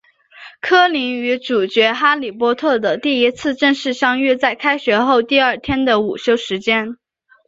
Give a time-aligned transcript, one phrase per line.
[0.61, 6.97] 柯林与主角哈利波特的第一次正式相遇在开学后第二天的午休时间。